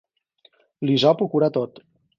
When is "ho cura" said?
1.27-1.55